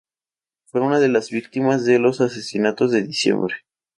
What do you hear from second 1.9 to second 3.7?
los Asesinatos de Diciembre.